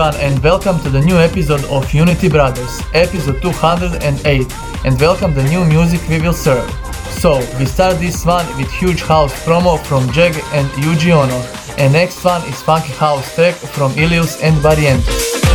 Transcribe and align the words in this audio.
Everyone 0.00 0.24
and 0.24 0.42
welcome 0.42 0.80
to 0.80 0.88
the 0.88 1.02
new 1.02 1.18
episode 1.18 1.62
of 1.66 1.92
Unity 1.92 2.30
Brothers, 2.30 2.80
episode 2.94 3.42
208 3.42 4.50
and 4.86 4.98
welcome 4.98 5.34
the 5.34 5.42
new 5.42 5.62
music 5.66 6.00
we 6.08 6.18
will 6.22 6.32
serve. 6.32 6.70
So, 7.20 7.36
we 7.58 7.66
start 7.66 7.98
this 7.98 8.24
one 8.24 8.46
with 8.56 8.70
huge 8.72 9.02
house 9.02 9.34
promo 9.44 9.78
from 9.78 10.10
Jag 10.10 10.32
and 10.54 10.66
Yuji 10.82 11.12
Ono 11.12 11.36
and 11.76 11.92
next 11.92 12.24
one 12.24 12.40
is 12.48 12.62
funky 12.62 12.94
house 12.94 13.34
track 13.34 13.56
from 13.56 13.92
Illyus 13.98 14.42
and 14.42 14.56
Barrientos. 14.62 15.49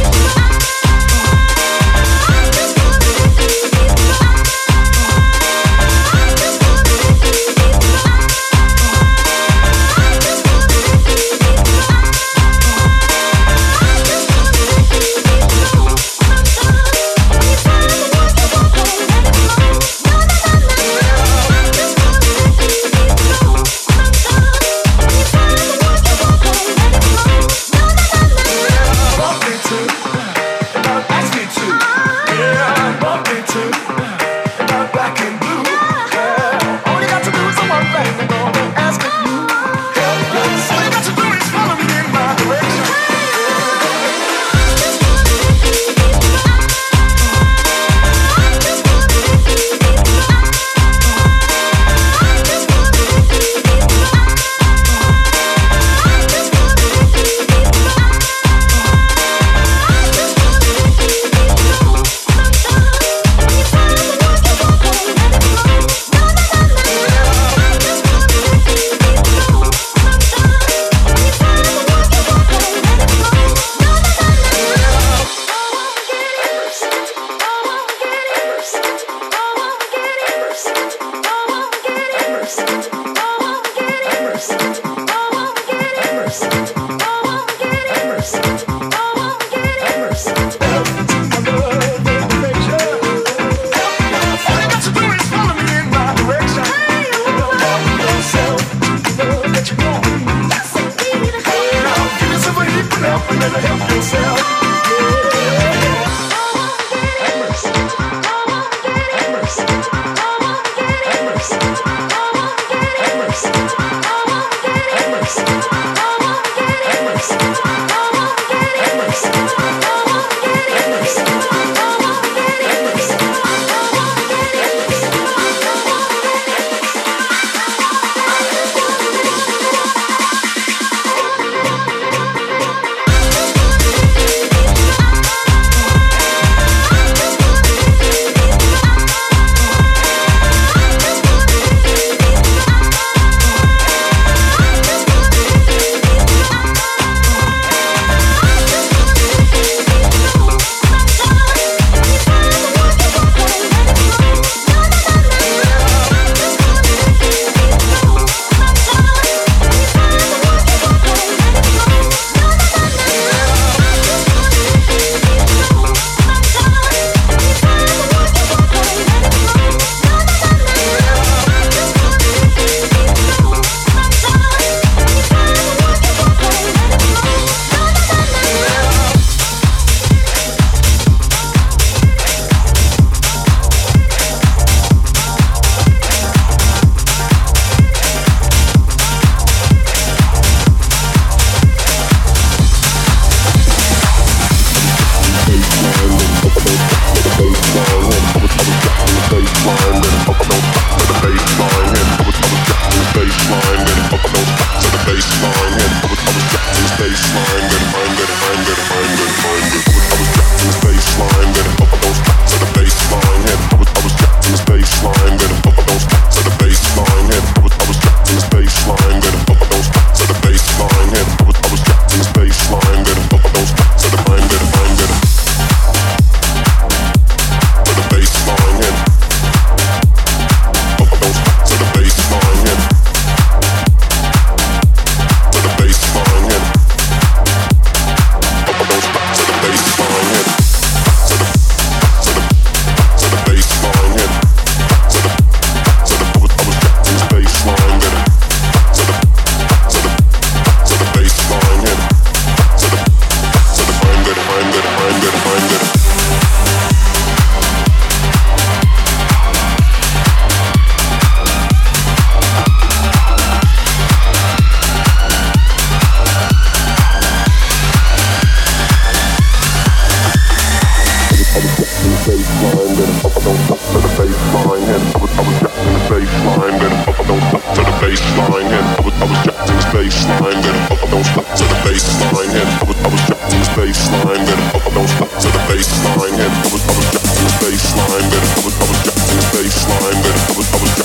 Mind 289.87 290.17
that 290.25 290.49
I 290.49 290.57
was, 290.57 290.73
I 290.73 290.81
was 290.81 291.04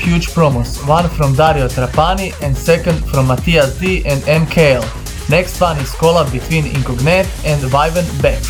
huge 0.00 0.28
promos, 0.28 0.86
one 0.88 1.08
from 1.08 1.34
Dario 1.34 1.68
Trapani 1.68 2.32
and 2.42 2.56
second 2.56 2.98
from 3.10 3.28
Matthias 3.28 3.78
D 3.78 4.02
and 4.06 4.20
MKL. 4.22 4.82
Next 5.28 5.60
one 5.60 5.78
is 5.78 5.90
collab 5.90 6.32
between 6.32 6.66
Incognate 6.66 7.28
and 7.44 7.60
Vivan 7.60 8.06
Beck. 8.20 8.49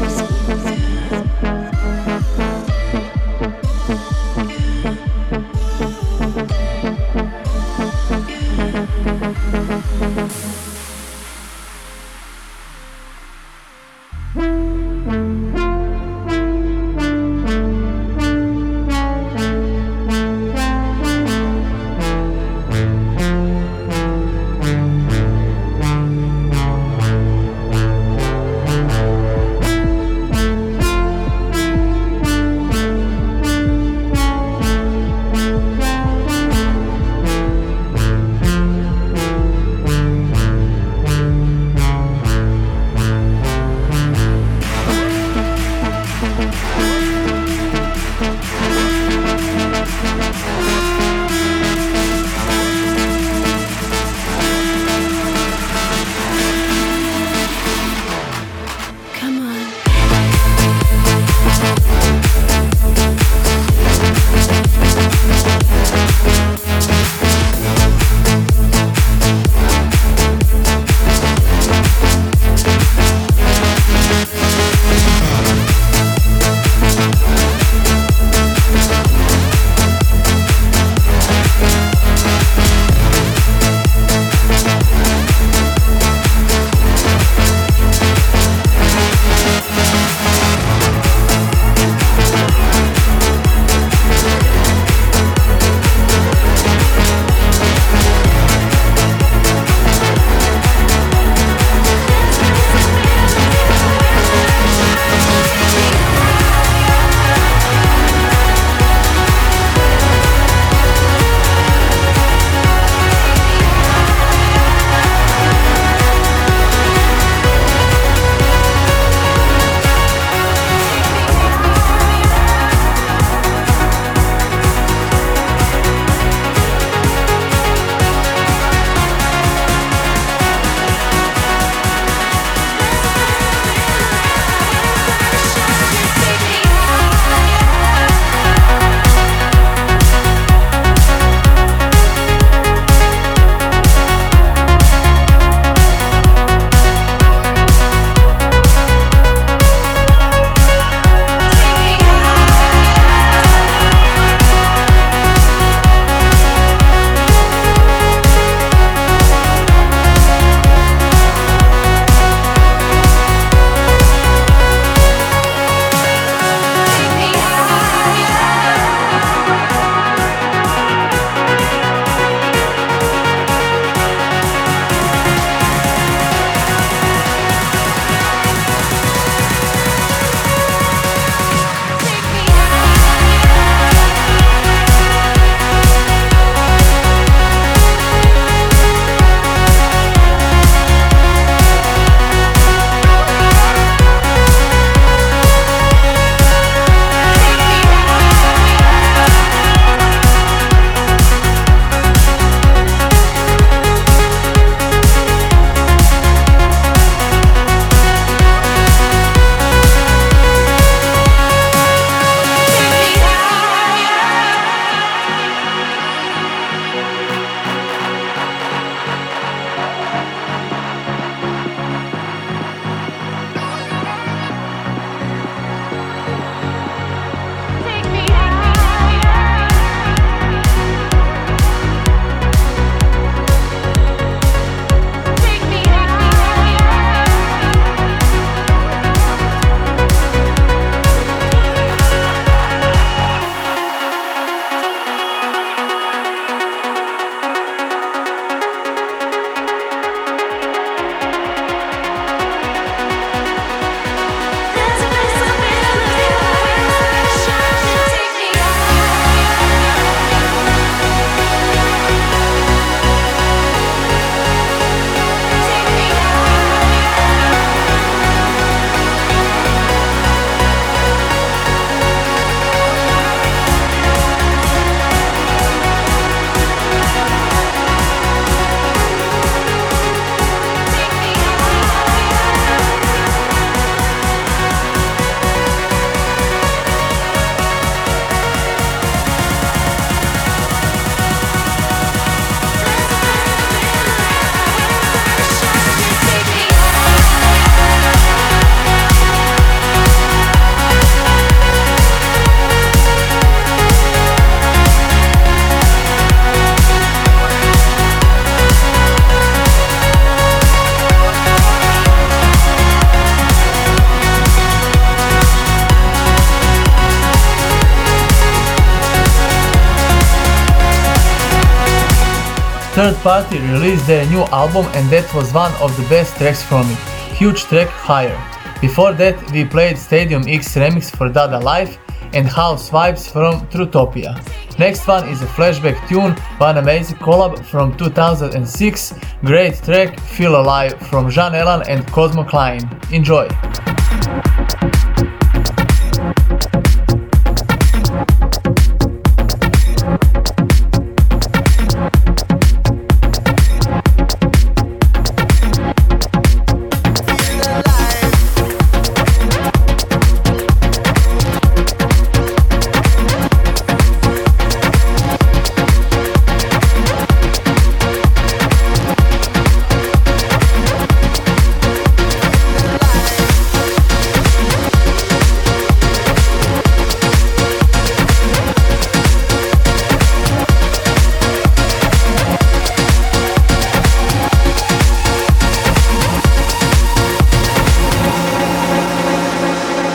Third 323.01 323.15
Party 323.23 323.57
released 323.57 324.05
their 324.05 324.27
new 324.27 324.43
album 324.53 324.85
and 324.93 325.09
that 325.09 325.25
was 325.33 325.51
one 325.55 325.73
of 325.81 325.89
the 325.97 326.07
best 326.07 326.35
tracks 326.35 326.61
from 326.61 326.85
it. 326.87 326.99
Huge 327.33 327.63
track 327.63 327.87
Higher. 327.87 328.37
Before 328.79 329.11
that 329.13 329.35
we 329.51 329.65
played 329.65 329.97
Stadium 329.97 330.43
X 330.47 330.75
remix 330.75 331.09
for 331.09 331.27
Dada 331.27 331.57
Life 331.57 331.97
and 332.33 332.47
House 332.47 332.91
Vibes 332.91 333.31
from 333.31 333.65
Trutopia. 333.69 334.37
Next 334.77 335.07
one 335.07 335.27
is 335.29 335.41
a 335.41 335.47
flashback 335.47 335.97
tune, 336.07 336.33
one 336.59 336.77
amazing 336.77 337.17
collab 337.17 337.65
from 337.65 337.97
2006, 337.97 339.13
great 339.43 339.73
track 339.81 340.19
Feel 340.19 340.61
Alive 340.61 340.93
from 341.09 341.31
Jean 341.31 341.55
Elan 341.55 341.81
and 341.89 342.05
Cosmo 342.11 342.43
Klein. 342.43 342.87
Enjoy! 343.11 343.47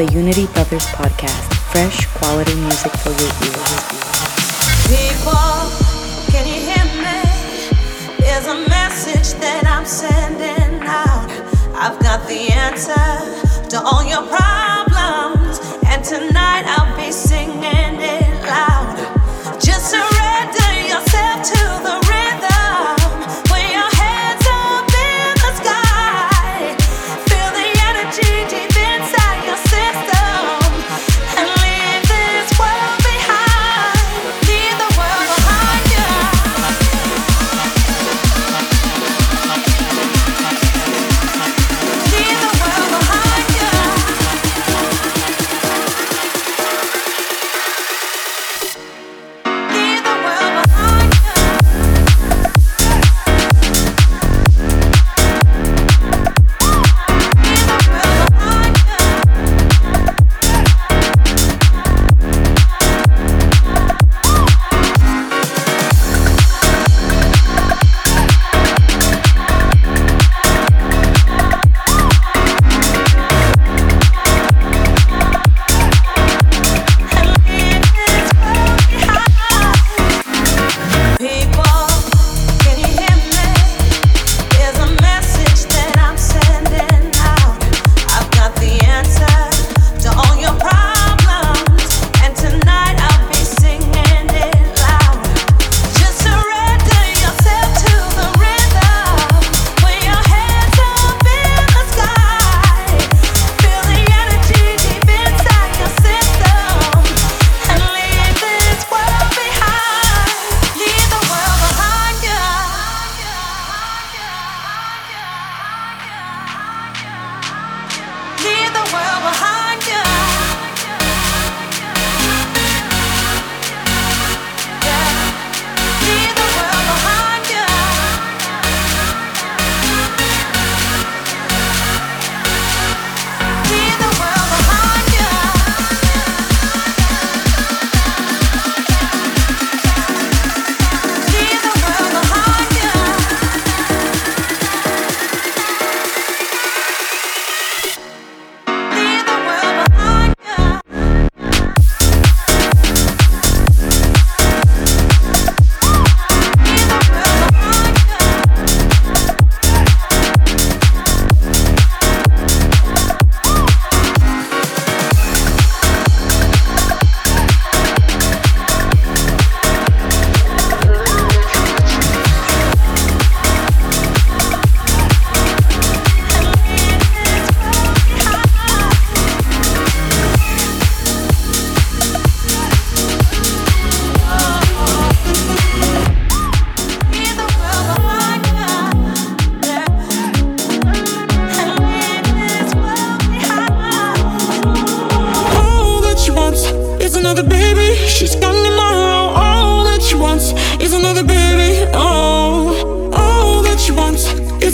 The 0.00 0.14
Unity 0.14 0.46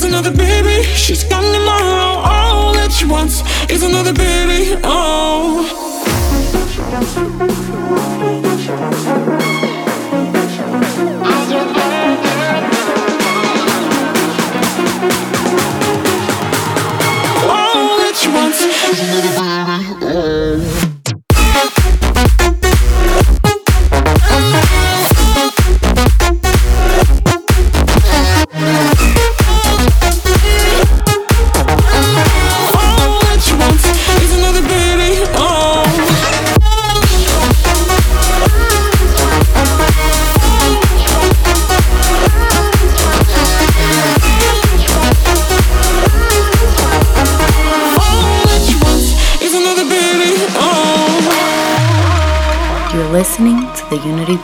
another 0.05 0.31
baby. 0.31 0.83
She's 0.95 1.25
gone 1.25 1.45
tomorrow. 1.53 2.21
All 2.25 2.75
that 2.75 2.93
she 2.93 3.07
wants 3.07 3.43
is 3.71 3.83
another 3.83 4.13
baby. 4.13 4.79
Oh. 4.85 5.87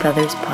Brothers 0.03 0.35
podcast. 0.35 0.52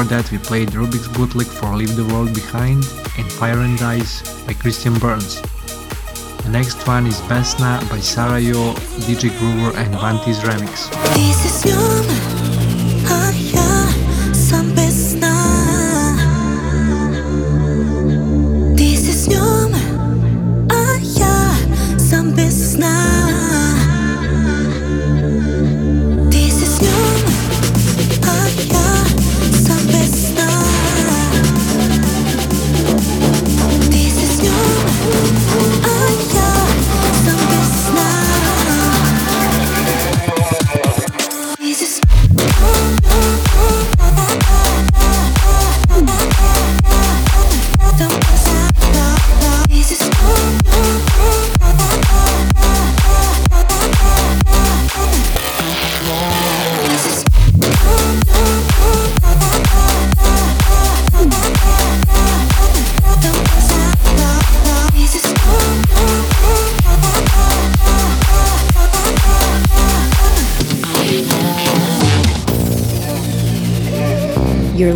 Before 0.00 0.16
that 0.16 0.32
we 0.32 0.38
played 0.38 0.70
Rubik's 0.70 1.08
Bootleg 1.08 1.46
for 1.46 1.76
Leave 1.76 1.94
the 1.94 2.06
World 2.06 2.32
Behind 2.32 2.82
and 3.18 3.32
Fire 3.32 3.58
and 3.58 3.78
Ice 3.82 4.22
by 4.46 4.54
Christian 4.54 4.98
Burns. 4.98 5.42
The 6.44 6.48
next 6.48 6.86
one 6.86 7.06
is 7.06 7.20
Besna 7.28 7.86
by 7.90 8.00
Sara 8.00 8.40
Jo, 8.40 8.72
DJ 9.04 9.28
Groover 9.28 9.74
and 9.76 9.94
Vantis 9.94 10.40
remix. 10.40 10.88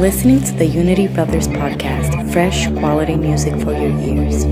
Listening 0.04 0.38
to 0.38 0.52
the 0.60 0.66
Unity 0.66 1.08
Brothers 1.08 1.48
podcast, 1.48 2.12
fresh 2.30 2.66
quality 2.78 3.16
music 3.16 3.54
for 3.62 3.72
your 3.72 3.94
ears. 4.04 4.44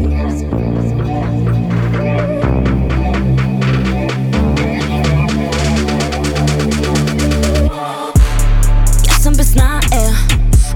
Ja 9.09 9.14
sam 9.22 9.34
bez 9.34 9.57
e 9.57 9.61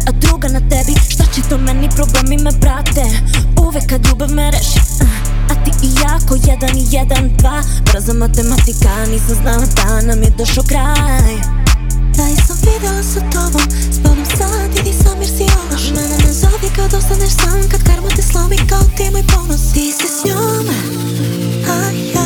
A 0.09 0.13
druga 0.13 0.49
na 0.49 0.61
tebi. 0.61 0.95
Šta 1.09 1.25
će 1.35 1.41
to 1.49 1.59
meni 1.59 1.89
problemi 1.97 2.37
me 2.45 2.51
prate 2.61 3.05
Uvek 3.67 3.87
kad 3.87 4.07
ljubav 4.07 4.31
me 4.31 4.51
reši 4.51 4.81
uh, 5.03 5.09
A 5.51 5.65
ti 5.65 5.71
i 5.87 5.91
ja 6.03 6.19
ko 6.29 6.35
jedan 6.47 6.77
i 6.77 6.87
jedan 6.91 7.31
dva. 7.39 7.63
Brza 7.93 8.13
matematika 8.13 9.07
Nisam 9.11 9.35
znala 9.43 9.67
da 9.77 10.07
nam 10.07 10.23
je 10.23 10.31
došao 10.39 10.65
kraj 10.69 11.56
I 12.25 12.37
sam 12.47 12.57
videla 12.65 13.03
sa 13.03 13.21
tobom 13.21 13.67
Spavam 13.93 14.25
sad 14.39 14.79
i 14.79 14.83
nisam 14.89 15.19
jer 15.21 15.29
si 15.29 15.45
ološ 15.61 15.91
Mene 15.91 16.17
ne 16.27 16.33
zovi 16.33 16.69
kad 16.77 16.95
ostaneš 16.95 17.31
sam 17.31 17.69
Kad 17.71 17.83
karma 17.83 18.09
te 18.17 18.23
slomi 18.23 18.57
kao 18.69 18.83
ti 18.97 19.11
moj 19.13 19.25
ponos. 19.35 19.73
Ti 19.73 19.93
si 19.93 20.09
s 20.09 20.25
njome 20.25 20.77
A 21.69 21.91
ja 22.15 22.26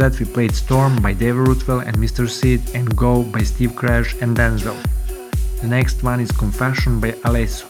That 0.00 0.18
we 0.18 0.24
played 0.24 0.54
Storm 0.54 1.00
by 1.02 1.12
Dave 1.12 1.36
Ruthwell 1.36 1.80
and 1.80 1.94
Mr. 1.96 2.26
Seed 2.26 2.62
and 2.74 2.96
Go 2.96 3.22
by 3.22 3.42
Steve 3.42 3.76
Crash 3.76 4.16
and 4.22 4.34
Denzel. 4.34 4.76
The 5.60 5.68
next 5.68 6.02
one 6.02 6.20
is 6.20 6.30
Confession 6.32 7.00
by 7.00 7.12
Alesso. 7.28 7.69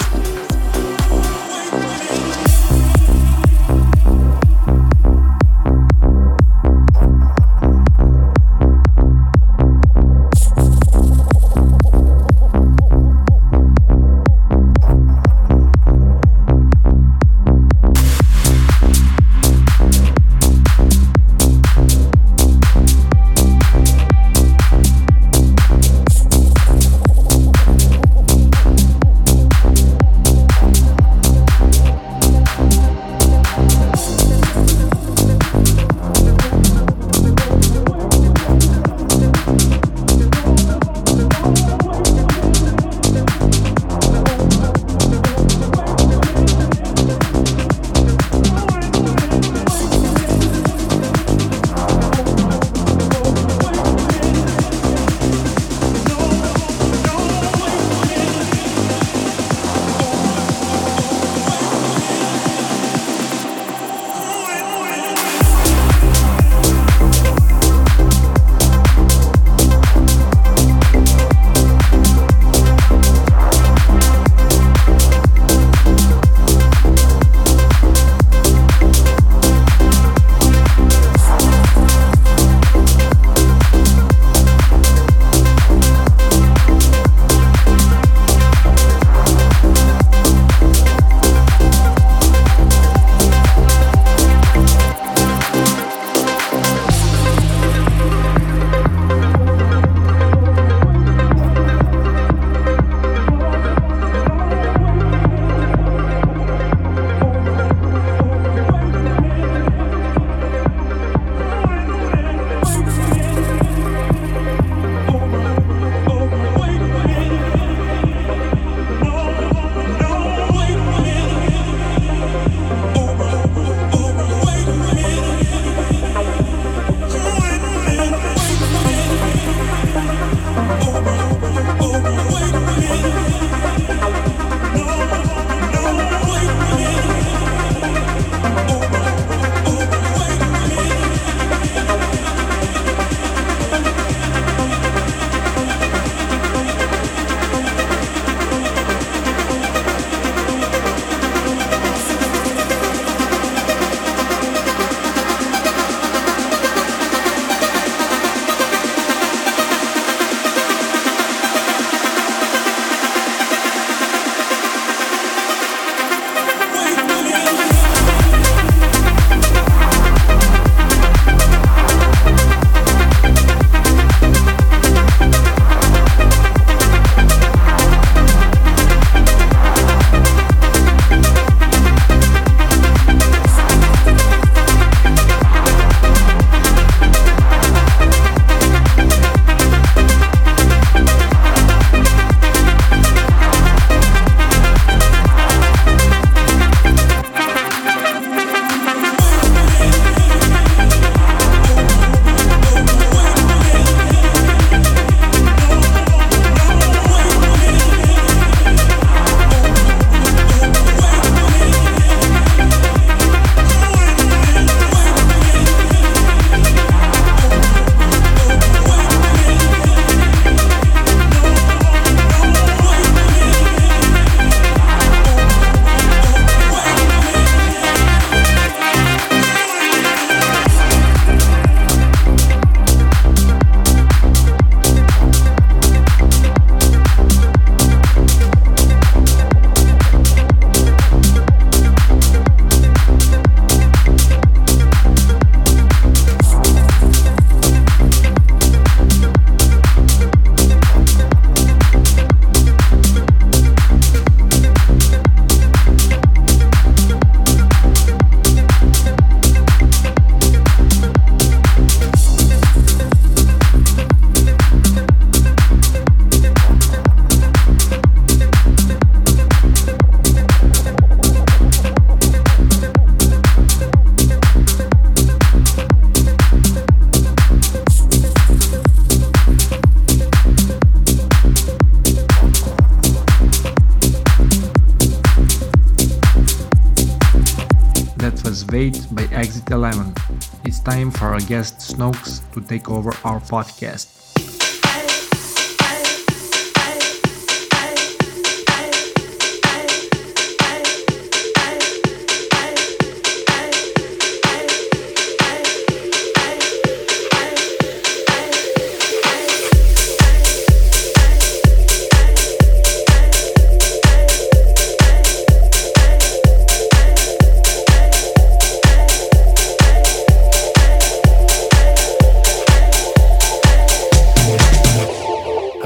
SNOWX 291.93 292.53
to 292.53 292.61
take 292.61 292.89
over 292.89 293.11
our 293.23 293.39
podcast. 293.39 294.20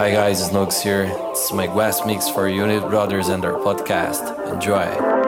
Hi 0.05 0.11
guys, 0.11 0.39
it's 0.39 0.51
SNOWX 0.51 0.83
here. 0.83 1.11
It's 1.31 1.51
my 1.51 1.65
guest 1.65 2.05
mix 2.05 2.29
for 2.29 2.47
Unity 2.47 2.79
Brothers 2.89 3.29
and 3.29 3.41
their 3.41 3.53
podcast. 3.53 4.53
Enjoy. 4.53 5.24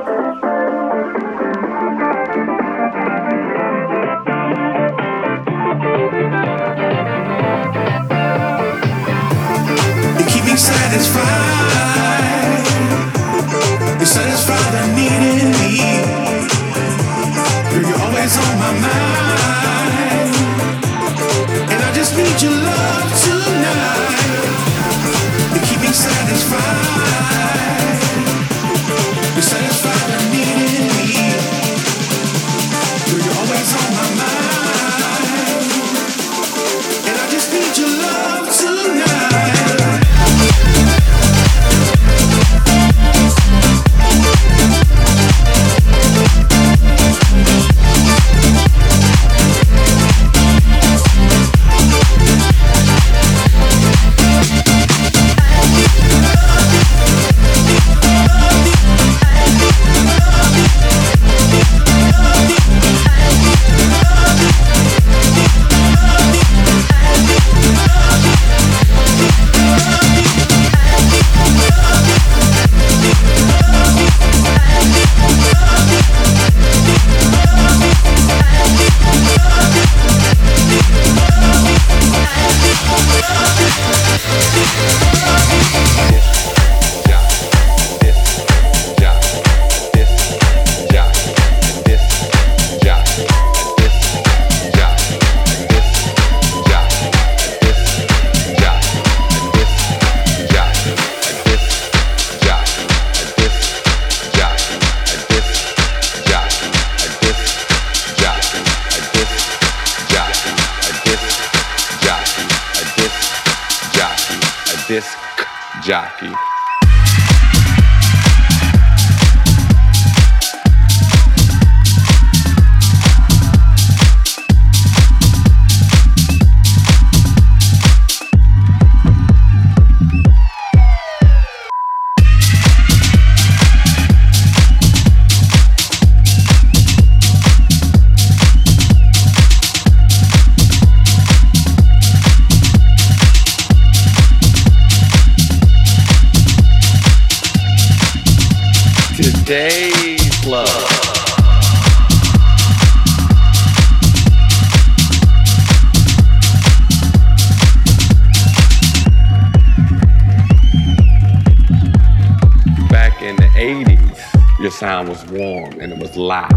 lá. 166.17 166.56